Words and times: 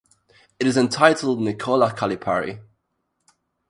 It 0.59 0.65
is 0.65 0.77
entitled 0.77 1.37
to 1.37 1.43
Nicola 1.43 1.91
Calipari. 1.93 2.59